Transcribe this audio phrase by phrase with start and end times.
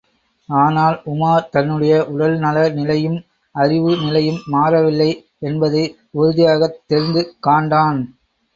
[0.49, 3.19] ஆனால், உமார் தன்னுடைய உடல் நல நிலையும்,
[3.55, 5.11] அறிவு நிலையும் மாறவில்லை
[5.41, 5.85] என்பதை
[6.13, 8.01] உறுதியாகத் தெரிந்து காண்டான்.